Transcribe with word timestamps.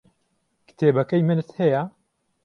کتێبەکەی 0.67 1.21
منت 1.27 1.49
هەیە؟ 1.59 1.83